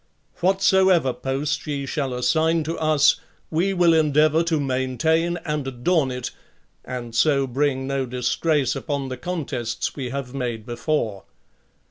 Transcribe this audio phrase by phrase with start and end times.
[0.39, 3.19] Whatsoever post ye shall assign to us,
[3.51, 6.31] we will endeavour to main tain and adorn it,
[6.83, 11.25] and so bring no disgrace upon the contests we have made before...